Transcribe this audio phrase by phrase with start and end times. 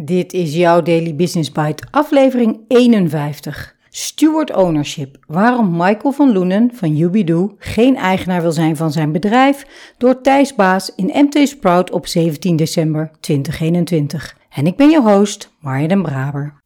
[0.00, 3.76] Dit is jouw Daily Business Bite, aflevering 51.
[3.90, 5.16] Steward Ownership.
[5.26, 9.66] Waarom Michael van Loenen van Ubidoo geen eigenaar wil zijn van zijn bedrijf
[9.96, 14.36] door Thijs Baas in MT Sprout op 17 december 2021.
[14.50, 16.62] En ik ben je host, Marja den Braber.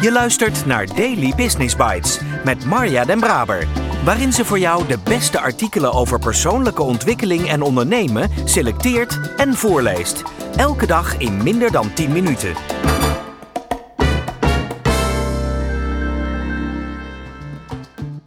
[0.00, 4.98] Je luistert naar Daily Business Bites met Marja den Braber waarin ze voor jou de
[5.04, 10.22] beste artikelen over persoonlijke ontwikkeling en ondernemen selecteert en voorleest.
[10.56, 12.54] Elke dag in minder dan 10 minuten.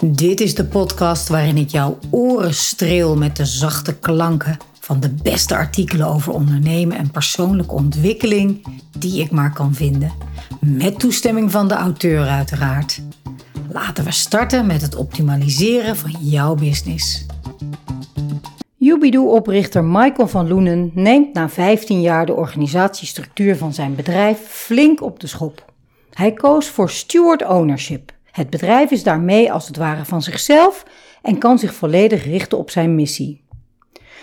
[0.04, 5.10] Dit is de podcast waarin ik jouw oren streel met de zachte klanken van de
[5.10, 8.66] beste artikelen over ondernemen en persoonlijke ontwikkeling
[8.98, 10.12] die ik maar kan vinden.
[10.60, 13.02] Met toestemming van de auteur uiteraard.
[13.74, 17.26] Laten we starten met het optimaliseren van jouw business.
[18.80, 25.20] Ubidoo-oprichter Michael van Loenen neemt na 15 jaar de organisatiestructuur van zijn bedrijf flink op
[25.20, 25.74] de schop.
[26.14, 28.12] Hij koos voor steward ownership.
[28.32, 30.86] Het bedrijf is daarmee als het ware van zichzelf
[31.22, 33.42] en kan zich volledig richten op zijn missie.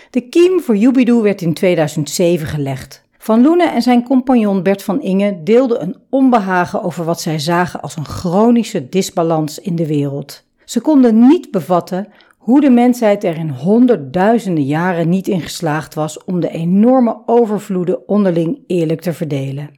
[0.09, 3.07] De kiem voor Ubidoo werd in 2007 gelegd.
[3.29, 7.81] Van Loenen en zijn compagnon Bert van Inge deelden een onbehagen over wat zij zagen
[7.81, 10.45] als een chronische disbalans in de wereld.
[10.65, 12.07] Ze konden niet bevatten
[12.37, 18.07] hoe de mensheid er in honderdduizenden jaren niet in geslaagd was om de enorme overvloeden
[18.07, 19.69] onderling eerlijk te verdelen.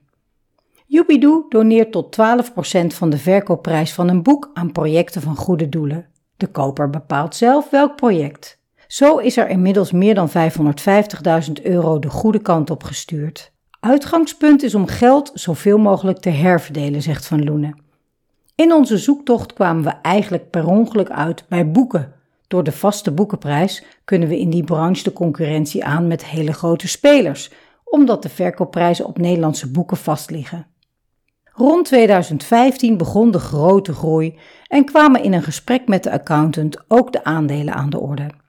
[0.85, 6.05] Jubidoo doneert tot 12% van de verkoopprijs van een boek aan projecten van goede doelen.
[6.37, 8.60] De koper bepaalt zelf welk project.
[8.91, 13.51] Zo is er inmiddels meer dan 550.000 euro de goede kant op gestuurd.
[13.79, 17.81] Uitgangspunt is om geld zoveel mogelijk te herverdelen, zegt Van Loenen.
[18.55, 22.13] In onze zoektocht kwamen we eigenlijk per ongeluk uit bij boeken.
[22.47, 26.87] Door de vaste boekenprijs kunnen we in die branche de concurrentie aan met hele grote
[26.87, 27.51] spelers,
[27.83, 30.67] omdat de verkoopprijzen op Nederlandse boeken vastliggen.
[31.53, 34.37] Rond 2015 begon de grote groei
[34.67, 38.40] en kwamen in een gesprek met de accountant ook de aandelen aan de orde.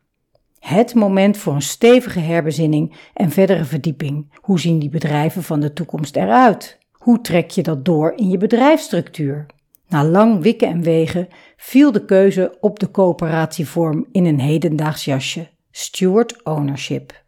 [0.63, 4.33] Het moment voor een stevige herbezinning en verdere verdieping.
[4.35, 6.79] Hoe zien die bedrijven van de toekomst eruit?
[6.93, 9.47] Hoe trek je dat door in je bedrijfsstructuur?
[9.89, 15.49] Na lang wikken en wegen viel de keuze op de coöperatievorm in een hedendaags jasje:
[15.71, 17.23] steward ownership.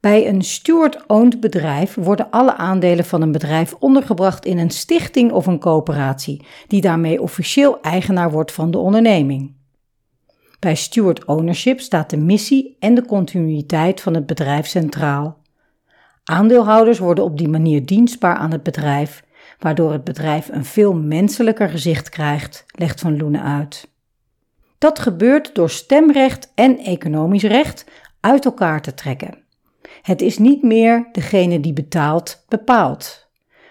[0.00, 5.46] Bij een steward-owned bedrijf worden alle aandelen van een bedrijf ondergebracht in een stichting of
[5.46, 9.54] een coöperatie, die daarmee officieel eigenaar wordt van de onderneming.
[10.58, 15.38] Bij steward ownership staat de missie en de continuïteit van het bedrijf centraal.
[16.24, 19.24] Aandeelhouders worden op die manier dienstbaar aan het bedrijf,
[19.58, 23.88] waardoor het bedrijf een veel menselijker gezicht krijgt, legt Van Loenen uit.
[24.78, 27.84] Dat gebeurt door stemrecht en economisch recht
[28.20, 29.38] uit elkaar te trekken.
[30.02, 33.28] Het is niet meer degene die betaalt, bepaalt.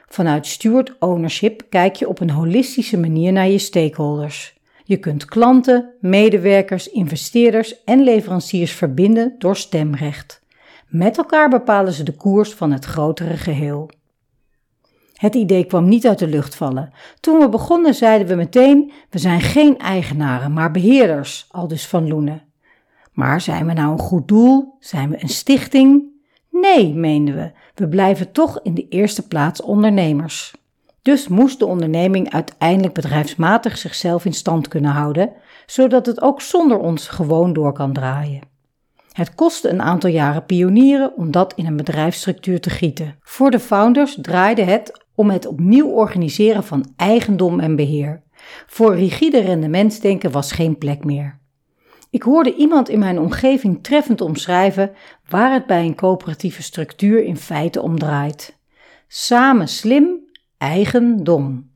[0.08, 4.60] Vanuit steward ownership kijk je op een holistische manier naar je stakeholders.
[4.88, 10.42] Je kunt klanten, medewerkers, investeerders en leveranciers verbinden door stemrecht.
[10.88, 13.90] Met elkaar bepalen ze de koers van het grotere geheel.
[15.14, 16.94] Het idee kwam niet uit de lucht vallen.
[17.20, 22.42] Toen we begonnen zeiden we meteen: we zijn geen eigenaren, maar beheerders, aldus van Loenen.
[23.12, 24.76] Maar zijn we nou een goed doel?
[24.80, 26.04] Zijn we een stichting?
[26.52, 27.52] Nee, meenden we.
[27.76, 30.54] We blijven toch in de eerste plaats ondernemers.
[31.06, 35.32] Dus moest de onderneming uiteindelijk bedrijfsmatig zichzelf in stand kunnen houden,
[35.66, 38.42] zodat het ook zonder ons gewoon door kan draaien.
[39.12, 43.16] Het kostte een aantal jaren pionieren om dat in een bedrijfsstructuur te gieten.
[43.22, 48.22] Voor de founders draaide het om het opnieuw organiseren van eigendom en beheer.
[48.68, 51.40] Voor rigide rendementsdenken was geen plek meer.
[52.10, 54.92] Ik hoorde iemand in mijn omgeving treffend omschrijven
[55.30, 58.58] waar het bij een coöperatieve structuur in feite om draait.
[59.08, 60.25] Samen slim
[60.66, 61.70] eigendom.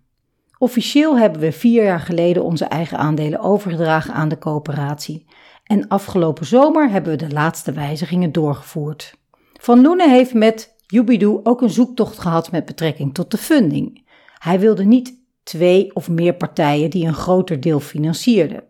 [0.58, 5.26] Officieel hebben we vier jaar geleden onze eigen aandelen overgedragen aan de coöperatie.
[5.64, 9.14] En afgelopen zomer hebben we de laatste wijzigingen doorgevoerd.
[9.54, 14.08] Van Loenen heeft met Jubidoo ook een zoektocht gehad met betrekking tot de funding.
[14.38, 15.14] Hij wilde niet
[15.44, 18.64] twee of meer partijen die een groter deel financierden.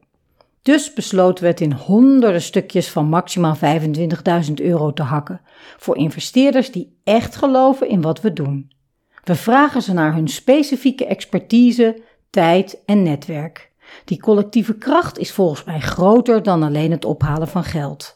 [0.61, 5.41] Dus besloten we het in honderden stukjes van maximaal 25.000 euro te hakken
[5.77, 8.77] voor investeerders die echt geloven in wat we doen.
[9.23, 13.71] We vragen ze naar hun specifieke expertise, tijd en netwerk.
[14.05, 18.13] Die collectieve kracht is volgens mij groter dan alleen het ophalen van geld.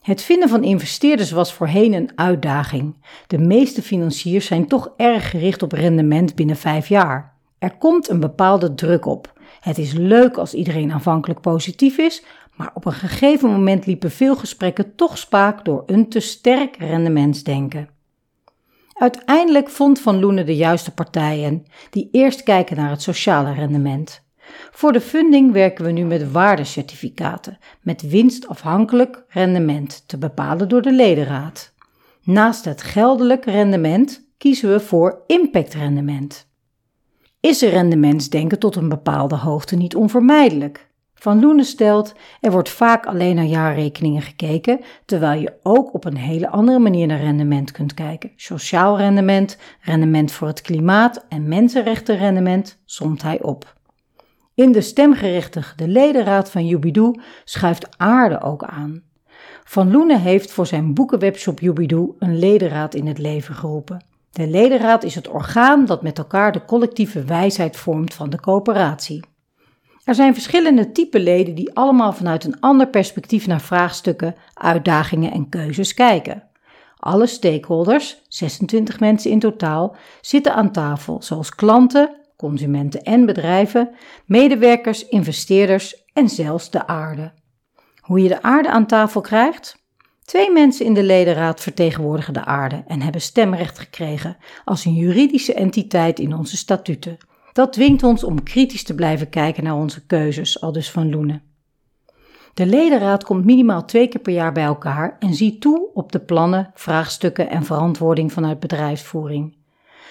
[0.00, 2.94] Het vinden van investeerders was voorheen een uitdaging.
[3.26, 7.34] De meeste financiers zijn toch erg gericht op rendement binnen vijf jaar.
[7.58, 9.32] Er komt een bepaalde druk op.
[9.60, 12.22] Het is leuk als iedereen aanvankelijk positief is,
[12.56, 17.88] Maar op een gegeven moment liepen veel gesprekken toch spaak door een te sterk rendementsdenken.
[18.98, 24.24] Uiteindelijk vond Van Loenen de juiste partijen, die eerst kijken naar het sociale rendement.
[24.70, 30.92] Voor de funding werken we nu met waardecertificaten, met winstafhankelijk rendement te bepalen door de
[30.92, 31.72] ledenraad.
[32.22, 36.46] Naast het geldelijk rendement kiezen we voor impactrendement.
[37.40, 40.90] Is er rendementsdenken tot een bepaalde hoogte niet onvermijdelijk?
[41.18, 46.16] Van Loenen stelt, er wordt vaak alleen naar jaarrekeningen gekeken, terwijl je ook op een
[46.16, 48.32] hele andere manier naar rendement kunt kijken.
[48.36, 53.74] Sociaal rendement, rendement voor het klimaat en mensenrechtenrendement somt hij op.
[54.54, 59.02] In de stemgerechtigde ledenraad van Jubidoe schuift aarde ook aan.
[59.64, 64.04] Van Loenen heeft voor zijn boekenwebshop Jubidoe een ledenraad in het leven geroepen.
[64.30, 69.24] De ledenraad is het orgaan dat met elkaar de collectieve wijsheid vormt van de coöperatie.
[70.06, 75.48] Er zijn verschillende typen leden die allemaal vanuit een ander perspectief naar vraagstukken, uitdagingen en
[75.48, 76.42] keuzes kijken.
[76.98, 83.94] Alle stakeholders, 26 mensen in totaal, zitten aan tafel, zoals klanten, consumenten en bedrijven,
[84.26, 87.32] medewerkers, investeerders en zelfs de aarde.
[88.00, 89.84] Hoe je de aarde aan tafel krijgt?
[90.24, 95.54] Twee mensen in de ledenraad vertegenwoordigen de aarde en hebben stemrecht gekregen als een juridische
[95.54, 97.18] entiteit in onze statuten.
[97.56, 101.42] Dat dwingt ons om kritisch te blijven kijken naar onze keuzes, al dus van Loenen.
[102.54, 106.20] De ledenraad komt minimaal twee keer per jaar bij elkaar en ziet toe op de
[106.20, 109.56] plannen, vraagstukken en verantwoording vanuit bedrijfsvoering.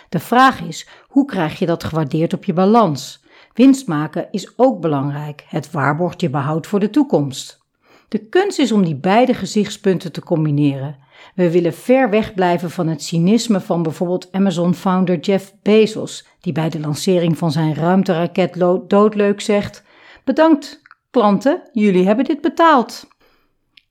[0.09, 3.23] De vraag is: hoe krijg je dat gewaardeerd op je balans?
[3.53, 5.45] Winst maken is ook belangrijk.
[5.47, 7.59] Het waarborgt je behoud voor de toekomst.
[8.07, 10.97] De kunst is om die beide gezichtspunten te combineren.
[11.35, 16.69] We willen ver weg blijven van het cynisme van bijvoorbeeld Amazon-founder Jeff Bezos, die bij
[16.69, 18.53] de lancering van zijn ruimteraket
[18.87, 19.83] doodleuk zegt:
[20.23, 20.81] Bedankt,
[21.11, 23.07] klanten, jullie hebben dit betaald.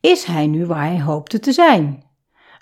[0.01, 2.03] Is hij nu waar hij hoopte te zijn?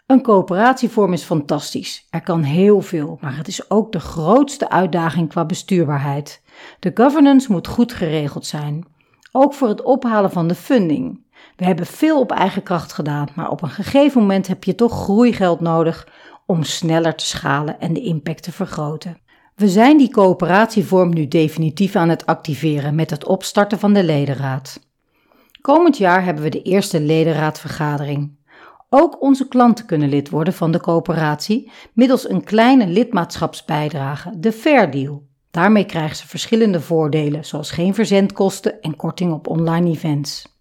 [0.07, 2.07] Een coöperatievorm is fantastisch.
[2.11, 6.43] Er kan heel veel, maar het is ook de grootste uitdaging qua bestuurbaarheid.
[6.79, 8.87] De governance moet goed geregeld zijn.
[9.33, 11.25] Ook voor het ophalen van de funding.
[11.63, 15.03] We hebben veel op eigen kracht gedaan, maar op een gegeven moment heb je toch
[15.03, 16.09] groeigeld nodig
[16.47, 19.19] om sneller te schalen en de impact te vergroten.
[19.55, 24.81] We zijn die coöperatievorm nu definitief aan het activeren met het opstarten van de ledenraad.
[25.61, 28.37] Komend jaar hebben we de eerste ledenraadvergadering.
[28.89, 34.91] Ook onze klanten kunnen lid worden van de coöperatie middels een kleine lidmaatschapsbijdrage, de Fair
[34.91, 35.27] Deal.
[35.51, 40.52] Daarmee krijgen ze verschillende voordelen, zoals geen verzendkosten en korting op online events.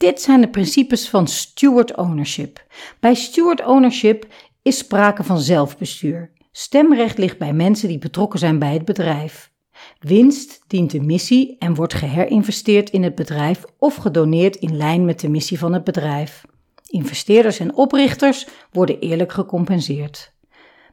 [0.00, 2.64] Dit zijn de principes van steward ownership.
[3.00, 4.26] Bij steward ownership
[4.62, 6.30] is sprake van zelfbestuur.
[6.52, 9.50] Stemrecht ligt bij mensen die betrokken zijn bij het bedrijf.
[9.98, 15.20] Winst dient de missie en wordt geherinvesteerd in het bedrijf of gedoneerd in lijn met
[15.20, 16.44] de missie van het bedrijf.
[16.86, 20.32] Investeerders en oprichters worden eerlijk gecompenseerd.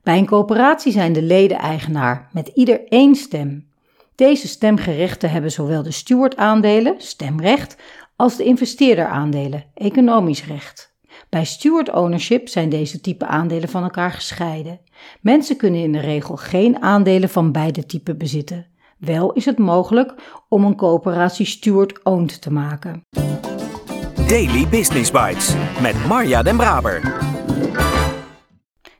[0.03, 3.67] Bij een coöperatie zijn de leden eigenaar, met ieder één stem.
[4.15, 7.75] Deze stemgerechten hebben zowel de steward-aandelen, stemrecht,
[8.17, 10.95] als de investeerder-aandelen, economisch recht.
[11.29, 14.79] Bij steward ownership zijn deze type aandelen van elkaar gescheiden.
[15.21, 18.65] Mensen kunnen in de regel geen aandelen van beide typen bezitten.
[18.97, 20.13] Wel is het mogelijk
[20.49, 23.01] om een coöperatie steward-owned te maken.
[24.27, 27.25] Daily Business Bites met Marja Den Braber.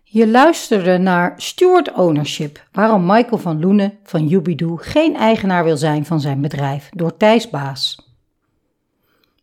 [0.03, 6.06] Je luisterde naar Steward Ownership, waarom Michael van Loenen van Jubidoe geen eigenaar wil zijn
[6.06, 8.07] van zijn bedrijf, door Thijs Baas.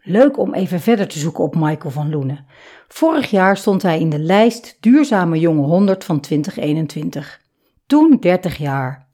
[0.07, 2.47] Leuk om even verder te zoeken op Michael van Loenen.
[2.89, 7.41] Vorig jaar stond hij in de lijst Duurzame Jonge 100 van 2021.
[7.87, 9.07] Toen 30 jaar.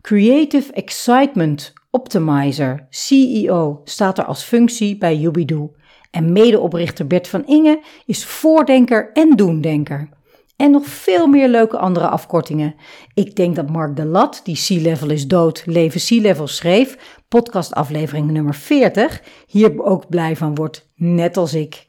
[0.00, 5.70] Creative Excitement Optimizer, CEO, staat er als functie bij Jubidoe.
[6.10, 10.08] En medeoprichter Bert van Inge is voordenker en doendenker.
[10.56, 12.74] En nog veel meer leuke andere afkortingen.
[13.14, 17.18] Ik denk dat Mark de Lat, die Sea Level is dood, leven Sea Level schreef,
[17.28, 21.86] podcastaflevering nummer 40, hier ook blij van wordt, net als ik.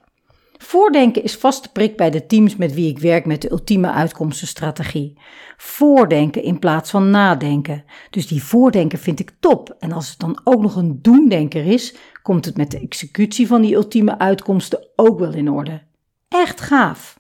[0.58, 5.18] Voordenken is vaste prik bij de teams met wie ik werk met de ultieme uitkomstenstrategie.
[5.58, 7.84] Voordenken in plaats van nadenken.
[8.10, 9.76] Dus die voordenken vind ik top.
[9.80, 13.62] En als het dan ook nog een doendenker is, komt het met de executie van
[13.62, 15.82] die ultieme uitkomsten ook wel in orde.
[16.28, 17.20] Echt gaaf.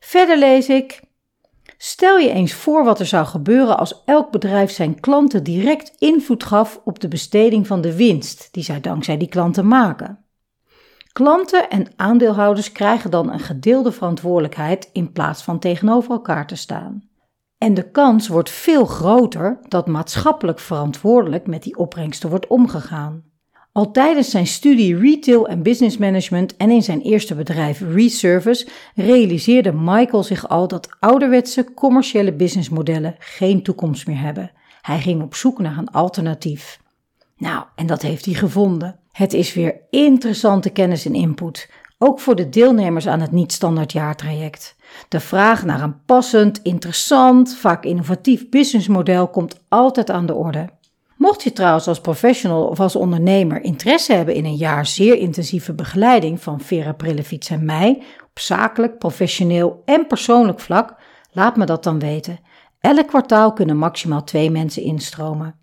[0.00, 1.00] Verder lees ik.
[1.78, 6.44] Stel je eens voor wat er zou gebeuren als elk bedrijf zijn klanten direct invloed
[6.44, 10.24] gaf op de besteding van de winst die zij dankzij die klanten maken.
[11.12, 17.08] Klanten en aandeelhouders krijgen dan een gedeelde verantwoordelijkheid in plaats van tegenover elkaar te staan.
[17.58, 23.29] En de kans wordt veel groter dat maatschappelijk verantwoordelijk met die opbrengsten wordt omgegaan.
[23.72, 29.72] Al tijdens zijn studie Retail en Business Management en in zijn eerste bedrijf Reservice realiseerde
[29.72, 34.50] Michael zich al dat ouderwetse commerciële businessmodellen geen toekomst meer hebben.
[34.82, 36.80] Hij ging op zoek naar een alternatief.
[37.36, 38.98] Nou, en dat heeft hij gevonden.
[39.12, 44.76] Het is weer interessante kennis en input, ook voor de deelnemers aan het niet-standaard jaartraject.
[45.08, 50.68] De vraag naar een passend, interessant, vaak innovatief businessmodel komt altijd aan de orde.
[51.20, 55.72] Mocht je trouwens als professional of als ondernemer interesse hebben in een jaar zeer intensieve
[55.72, 60.94] begeleiding van Vera Prillefiets en mij, op zakelijk, professioneel en persoonlijk vlak,
[61.30, 62.40] laat me dat dan weten.
[62.78, 65.54] Elk kwartaal kunnen maximaal twee mensen instromen.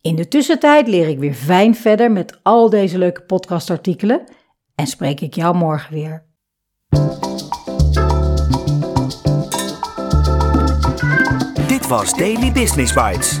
[0.00, 4.24] In de tussentijd leer ik weer fijn verder met al deze leuke podcastartikelen
[4.74, 6.24] en spreek ik jou morgen weer.
[11.66, 13.40] Dit was Daily Business Bites.